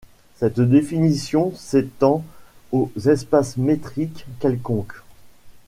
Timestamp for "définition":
0.59-1.53